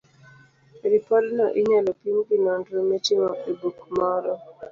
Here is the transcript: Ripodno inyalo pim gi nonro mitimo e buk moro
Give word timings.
Ripodno 0.91 1.45
inyalo 1.59 1.91
pim 1.99 2.17
gi 2.27 2.37
nonro 2.45 2.77
mitimo 2.91 3.29
e 3.49 3.51
buk 3.59 3.77
moro 3.97 4.33